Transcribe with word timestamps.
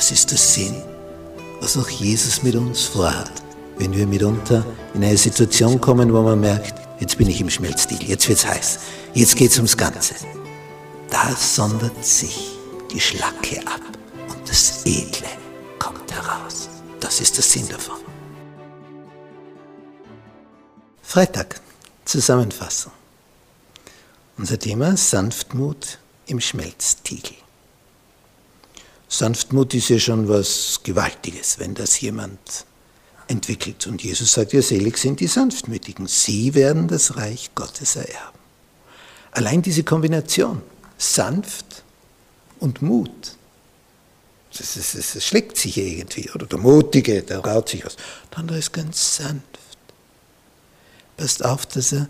Das 0.00 0.10
ist 0.10 0.30
der 0.30 0.38
Sinn, 0.38 0.82
was 1.60 1.76
auch 1.76 1.90
Jesus 1.90 2.42
mit 2.42 2.54
uns 2.54 2.84
vorhat, 2.84 3.30
wenn 3.76 3.92
wir 3.92 4.06
mitunter 4.06 4.64
in 4.94 5.04
eine 5.04 5.18
Situation 5.18 5.78
kommen, 5.78 6.10
wo 6.10 6.22
man 6.22 6.40
merkt, 6.40 6.72
jetzt 7.00 7.18
bin 7.18 7.28
ich 7.28 7.38
im 7.38 7.50
Schmelzstil, 7.50 8.02
jetzt 8.04 8.26
wird's 8.26 8.46
heiß, 8.46 8.78
jetzt 9.12 9.36
geht's 9.36 9.58
ums 9.58 9.76
Ganze. 9.76 10.14
Da 11.10 11.36
sondert 11.36 12.02
sich 12.02 12.56
die 12.90 12.98
Schlacke 12.98 13.60
ab 13.66 13.82
und 14.30 14.48
das 14.48 14.86
Edle 14.86 15.28
kommt 15.78 16.10
heraus. 16.10 16.70
Das 16.98 17.20
ist 17.20 17.36
der 17.36 17.44
Sinn 17.44 17.68
davon. 17.68 17.98
Freitag, 21.02 21.60
Zusammenfassung. 22.06 22.92
Unser 24.38 24.58
Thema 24.58 24.96
Sanftmut 24.96 25.98
im 26.24 26.40
Schmelztiegel. 26.40 27.36
Sanftmut 29.20 29.74
ist 29.74 29.90
ja 29.90 29.98
schon 29.98 30.28
was 30.28 30.80
Gewaltiges, 30.82 31.58
wenn 31.58 31.74
das 31.74 32.00
jemand 32.00 32.64
entwickelt. 33.28 33.86
Und 33.86 34.02
Jesus 34.02 34.32
sagt 34.32 34.54
ja, 34.54 34.62
selig 34.62 34.96
sind 34.96 35.20
die 35.20 35.26
Sanftmütigen. 35.26 36.06
Sie 36.06 36.54
werden 36.54 36.88
das 36.88 37.18
Reich 37.18 37.50
Gottes 37.54 37.96
ererben. 37.96 38.38
Allein 39.32 39.60
diese 39.60 39.84
Kombination, 39.84 40.62
sanft 40.96 41.84
und 42.60 42.80
Mut, 42.80 43.36
das, 44.56 44.72
das, 44.74 44.92
das, 44.92 45.12
das 45.12 45.26
schlägt 45.26 45.58
sich 45.58 45.76
irgendwie. 45.76 46.30
Oder 46.30 46.46
der 46.46 46.58
Mutige, 46.58 47.22
der 47.22 47.40
raut 47.40 47.68
sich 47.68 47.84
aus. 47.84 47.96
Der 48.30 48.38
andere 48.38 48.56
ist 48.56 48.72
ganz 48.72 49.16
sanft. 49.16 49.44
Passt 51.18 51.44
auf, 51.44 51.66
dass 51.66 51.92
er 51.92 52.08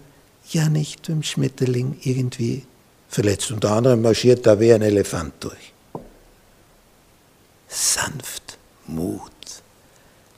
ja 0.51 0.69
nicht 0.69 1.09
beim 1.09 1.25
Schmetterling 1.25 1.99
irgendwie 2.05 2.65
verletzt. 3.09 3.51
Und 3.51 3.65
der 3.65 3.73
andere 3.73 3.97
marschiert 3.97 4.47
da 4.47 4.61
wie 4.61 4.73
ein 4.73 4.83
Elefant 4.83 5.35
durch. 5.41 5.73
Sanft, 7.71 8.59
Mut. 8.89 9.31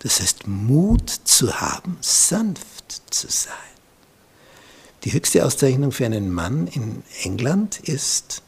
Das 0.02 0.20
heißt, 0.20 0.46
Mut 0.46 1.08
zu 1.08 1.60
haben, 1.60 1.96
sanft 2.00 3.02
zu 3.12 3.28
sein. 3.28 3.52
Die 5.04 5.12
höchste 5.12 5.44
Auszeichnung 5.44 5.92
für 5.92 6.06
einen 6.06 6.30
Mann 6.30 6.66
in 6.68 7.02
England 7.22 7.80
ist, 7.80 8.42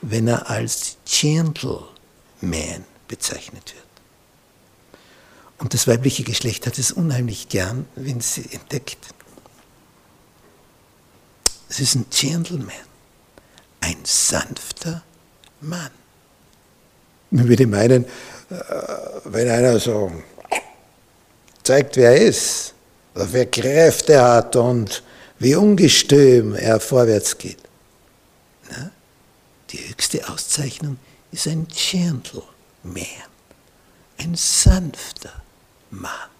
wenn 0.00 0.28
er 0.28 0.50
als 0.50 0.96
Gentleman 1.04 2.84
bezeichnet 3.08 3.74
wird. 3.74 5.02
Und 5.58 5.74
das 5.74 5.86
weibliche 5.86 6.24
Geschlecht 6.24 6.66
hat 6.66 6.78
es 6.78 6.90
unheimlich 6.90 7.48
gern, 7.48 7.86
wenn 7.94 8.20
sie 8.20 8.48
entdeckt. 8.52 8.98
Es 11.68 11.80
ist 11.80 11.94
ein 11.94 12.06
Gentleman 12.10 12.74
ein 13.82 13.96
sanfter 14.04 15.02
Mann. 15.60 15.90
Man 17.30 17.48
würde 17.48 17.66
meinen, 17.66 18.04
äh, 18.04 18.08
wenn 19.24 19.48
einer 19.48 19.78
so 19.78 20.10
zeigt, 21.62 21.96
wer 21.96 22.12
er 22.12 22.22
ist, 22.22 22.74
oder 23.14 23.32
wer 23.32 23.46
Kräfte 23.46 24.22
hat 24.22 24.56
und 24.56 25.02
wie 25.38 25.54
ungestüm 25.54 26.54
er 26.54 26.80
vorwärts 26.80 27.36
geht. 27.36 27.58
Na, 28.70 28.90
die 29.70 29.88
höchste 29.88 30.28
Auszeichnung 30.28 30.98
ist 31.30 31.46
ein 31.46 31.66
Gentleman, 31.68 32.46
ein 34.18 34.34
sanfter 34.34 35.42
Mann. 35.90 36.30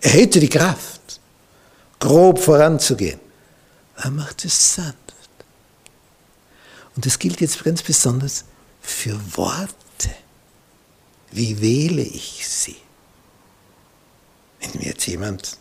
Er 0.00 0.10
hätte 0.10 0.40
die 0.40 0.48
Kraft, 0.48 1.20
grob 1.98 2.38
voranzugehen. 2.38 3.20
Er 3.96 4.10
macht 4.10 4.44
es 4.44 4.74
sanft. 4.74 4.96
Und 6.94 7.04
das 7.04 7.18
gilt 7.18 7.40
jetzt 7.40 7.62
ganz 7.64 7.82
besonders 7.82 8.44
für 8.80 9.18
Worte. 9.36 9.74
Wie 11.32 11.60
wähle 11.60 12.02
ich 12.02 12.46
sie? 12.48 12.76
Wenn 14.76 14.84
jetzt 14.84 15.06
jemand 15.06 15.56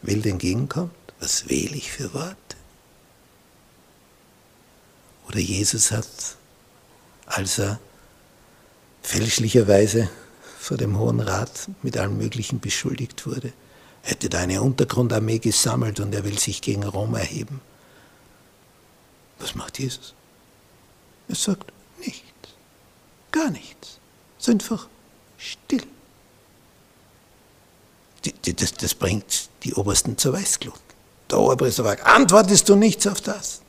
wild 0.00 0.24
entgegenkommt, 0.24 0.94
was 1.20 1.50
wähle 1.50 1.76
ich 1.76 1.92
für 1.92 2.14
Worte? 2.14 2.56
Oder 5.28 5.40
Jesus 5.40 5.90
hat, 5.90 6.08
als 7.26 7.58
er 7.58 7.78
fälschlicherweise 9.02 10.08
vor 10.58 10.78
dem 10.78 10.98
Hohen 10.98 11.20
Rat 11.20 11.68
mit 11.82 11.98
allem 11.98 12.16
Möglichen 12.16 12.58
beschuldigt 12.58 13.26
wurde, 13.26 13.52
hätte 14.00 14.30
da 14.30 14.38
eine 14.38 14.62
Untergrundarmee 14.62 15.38
gesammelt 15.38 16.00
und 16.00 16.14
er 16.14 16.24
will 16.24 16.38
sich 16.38 16.62
gegen 16.62 16.84
Rom 16.84 17.14
erheben. 17.14 17.60
Was 19.38 19.54
macht 19.54 19.78
Jesus? 19.78 20.14
Er 21.28 21.34
sagt 21.34 21.70
nichts, 21.98 22.24
gar 23.32 23.50
nichts. 23.50 23.98
Ist 24.38 24.48
einfach 24.48 24.88
still. 25.36 25.82
Die, 28.26 28.54
das, 28.54 28.74
das, 28.74 28.94
bringt 28.94 29.48
die 29.62 29.74
Obersten 29.74 30.18
zur 30.18 30.32
Weißglut. 30.32 30.74
Der 31.30 31.38
Oberpriester 31.38 31.84
sagt, 31.84 32.04
antwortest 32.04 32.68
du 32.68 32.76
nichts 32.76 33.06
auf 33.06 33.20
das? 33.20 33.60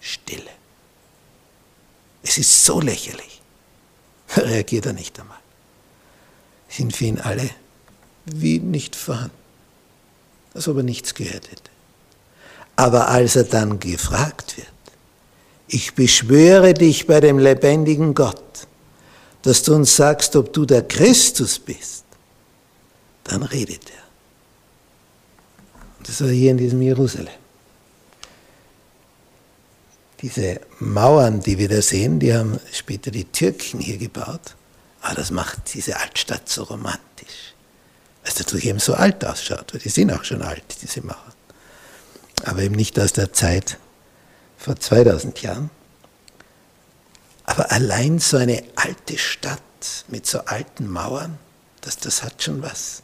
Stille. 0.00 0.50
Es 2.22 2.38
ist 2.38 2.64
so 2.64 2.80
lächerlich. 2.80 3.40
Reagiert 4.36 4.86
er 4.86 4.92
nicht 4.92 5.18
einmal. 5.18 5.38
Sind 6.68 6.94
für 6.94 7.06
ihn 7.06 7.18
alle 7.18 7.50
wie 8.26 8.58
nicht 8.58 8.94
vorhanden. 8.94 9.32
Als 10.54 10.68
ob 10.68 10.78
er 10.78 10.82
nichts 10.82 11.14
gehört 11.14 11.50
hätte. 11.50 11.70
Aber 12.76 13.08
als 13.08 13.36
er 13.36 13.44
dann 13.44 13.80
gefragt 13.80 14.56
wird, 14.56 14.66
ich 15.66 15.94
beschwöre 15.94 16.74
dich 16.74 17.06
bei 17.06 17.20
dem 17.20 17.38
lebendigen 17.38 18.14
Gott, 18.14 18.66
dass 19.42 19.62
du 19.62 19.74
uns 19.74 19.96
sagst, 19.96 20.36
ob 20.36 20.52
du 20.52 20.64
der 20.64 20.82
Christus 20.82 21.58
bist, 21.58 22.04
dann 23.28 23.42
redet 23.42 23.90
er. 23.90 24.02
Und 25.98 26.08
das 26.08 26.20
war 26.20 26.28
hier 26.28 26.50
in 26.50 26.58
diesem 26.58 26.82
Jerusalem. 26.82 27.28
Diese 30.20 30.60
Mauern, 30.80 31.40
die 31.40 31.58
wir 31.58 31.68
da 31.68 31.80
sehen, 31.80 32.18
die 32.18 32.34
haben 32.34 32.58
später 32.72 33.10
die 33.10 33.24
Türken 33.24 33.78
hier 33.78 33.98
gebaut. 33.98 34.56
Aber 35.00 35.14
das 35.14 35.30
macht 35.30 35.74
diese 35.74 35.96
Altstadt 35.96 36.48
so 36.48 36.64
romantisch. 36.64 37.54
Weil 38.22 38.32
es 38.32 38.38
natürlich 38.38 38.66
eben 38.66 38.80
so 38.80 38.94
alt 38.94 39.24
ausschaut, 39.24 39.72
weil 39.72 39.80
die 39.80 39.88
sind 39.90 40.10
auch 40.10 40.24
schon 40.24 40.42
alt, 40.42 40.64
diese 40.82 41.02
Mauern. 41.02 41.32
Aber 42.44 42.62
eben 42.62 42.74
nicht 42.74 42.98
aus 42.98 43.12
der 43.12 43.32
Zeit 43.32 43.78
vor 44.56 44.76
2000 44.76 45.40
Jahren. 45.42 45.70
Aber 47.44 47.70
allein 47.70 48.18
so 48.18 48.36
eine 48.36 48.62
alte 48.74 49.18
Stadt 49.18 49.62
mit 50.08 50.26
so 50.26 50.40
alten 50.40 50.88
Mauern, 50.88 51.38
das, 51.80 51.96
das 51.96 52.22
hat 52.22 52.42
schon 52.42 52.60
was. 52.60 53.02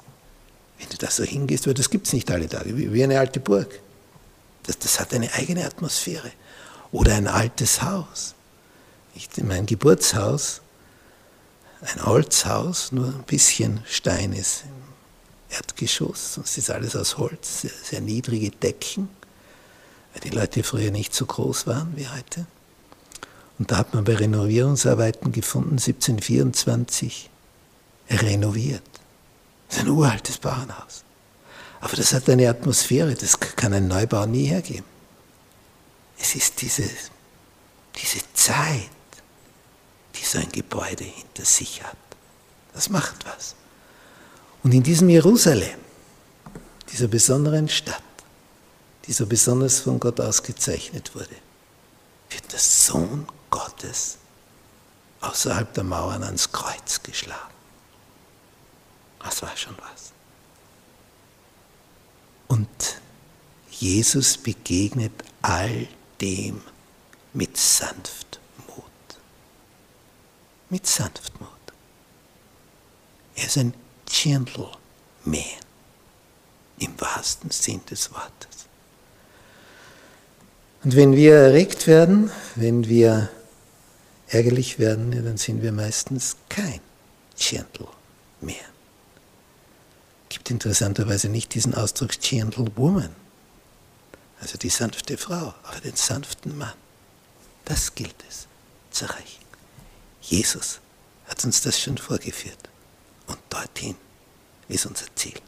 Wenn 0.78 0.88
du 0.88 0.96
da 0.96 1.10
so 1.10 1.24
hingehst, 1.24 1.66
weil 1.66 1.74
das 1.74 1.90
gibt 1.90 2.06
es 2.06 2.12
nicht 2.12 2.30
alle 2.30 2.48
Tage, 2.48 2.76
wie, 2.76 3.04
eine 3.04 3.18
alte 3.18 3.40
Burg. 3.40 3.80
Das, 4.64 4.78
das 4.78 4.98
hat 5.00 5.14
eine 5.14 5.32
eigene 5.34 5.64
Atmosphäre. 5.64 6.30
Oder 6.92 7.14
ein 7.14 7.26
altes 7.26 7.82
Haus. 7.82 8.34
Ich, 9.14 9.28
mein 9.42 9.66
Geburtshaus, 9.66 10.60
ein 11.80 12.04
Holzhaus, 12.04 12.92
nur 12.92 13.06
ein 13.06 13.24
bisschen 13.24 13.82
Stein 13.86 14.32
ist 14.32 14.64
im 14.64 15.54
Erdgeschoss, 15.56 16.34
sonst 16.34 16.58
ist 16.58 16.70
alles 16.70 16.96
aus 16.96 17.18
Holz, 17.18 17.62
sehr, 17.62 17.70
sehr 17.82 18.00
niedrige 18.00 18.50
Decken 18.50 19.08
weil 20.14 20.20
die 20.20 20.34
Leute 20.34 20.62
früher 20.62 20.92
nicht 20.92 21.12
so 21.12 21.26
groß 21.26 21.66
waren 21.66 21.92
wie 21.96 22.08
heute. 22.08 22.46
Und 23.58 23.70
da 23.70 23.78
hat 23.78 23.94
man 23.94 24.04
bei 24.04 24.14
Renovierungsarbeiten 24.14 25.32
gefunden, 25.32 25.72
1724, 25.72 27.30
renoviert. 28.10 28.82
Das 29.68 29.78
ist 29.78 29.84
ein 29.84 29.90
uraltes 29.90 30.38
Bauernhaus. 30.38 31.04
Aber 31.80 31.96
das 31.96 32.12
hat 32.12 32.28
eine 32.30 32.48
Atmosphäre, 32.48 33.14
das 33.14 33.38
kann 33.38 33.72
ein 33.72 33.88
Neubau 33.88 34.24
nie 34.26 34.46
hergeben. 34.46 34.86
Es 36.18 36.34
ist 36.34 36.62
diese, 36.62 36.88
diese 38.00 38.20
Zeit, 38.32 38.88
die 40.14 40.24
so 40.24 40.38
ein 40.38 40.50
Gebäude 40.50 41.04
hinter 41.04 41.44
sich 41.44 41.82
hat. 41.82 41.96
Das 42.72 42.88
macht 42.88 43.26
was. 43.26 43.54
Und 44.62 44.72
in 44.72 44.82
diesem 44.82 45.08
Jerusalem, 45.08 45.78
dieser 46.90 47.08
besonderen 47.08 47.68
Stadt, 47.68 48.02
die 49.06 49.12
so 49.12 49.26
besonders 49.26 49.80
von 49.80 50.00
Gott 50.00 50.20
ausgezeichnet 50.20 51.14
wurde, 51.14 51.36
wird 52.30 52.50
der 52.50 52.58
Sohn 52.58 53.26
Gottes 53.50 54.16
außerhalb 55.20 55.72
der 55.74 55.84
Mauern 55.84 56.22
ans 56.22 56.50
Kreuz 56.50 57.02
geschlagen. 57.02 57.53
Das 59.34 59.42
war 59.42 59.56
schon 59.56 59.74
was. 59.78 60.12
Und 62.46 63.00
Jesus 63.68 64.38
begegnet 64.38 65.10
all 65.42 65.88
dem 66.20 66.60
mit 67.32 67.56
Sanftmut. 67.56 68.84
Mit 70.70 70.86
Sanftmut. 70.86 71.48
Er 73.34 73.46
ist 73.46 73.58
ein 73.58 73.74
Gentleman 74.06 74.68
im 76.78 77.00
wahrsten 77.00 77.50
Sinn 77.50 77.84
des 77.90 78.12
Wortes. 78.12 78.66
Und 80.84 80.94
wenn 80.94 81.16
wir 81.16 81.34
erregt 81.34 81.88
werden, 81.88 82.30
wenn 82.54 82.86
wir 82.86 83.30
ärgerlich 84.28 84.78
werden, 84.78 85.10
dann 85.10 85.38
sind 85.38 85.60
wir 85.60 85.72
meistens 85.72 86.36
kein 86.48 86.78
Gentle 87.36 87.88
mehr. 88.40 88.73
Gibt 90.34 90.50
interessanterweise 90.50 91.28
nicht 91.28 91.54
diesen 91.54 91.76
Ausdruck 91.76 92.10
Gentle 92.20 92.66
Woman, 92.74 93.14
also 94.40 94.58
die 94.58 94.68
sanfte 94.68 95.16
Frau, 95.16 95.54
aber 95.62 95.78
den 95.80 95.94
sanften 95.94 96.58
Mann. 96.58 96.72
Das 97.64 97.94
gilt 97.94 98.16
es 98.28 98.48
zu 98.90 99.04
erreichen. 99.04 99.44
Jesus 100.22 100.80
hat 101.28 101.44
uns 101.44 101.62
das 101.62 101.80
schon 101.80 101.98
vorgeführt 101.98 102.58
und 103.28 103.38
dorthin 103.48 103.94
ist 104.66 104.86
unser 104.86 105.06
Ziel. 105.14 105.40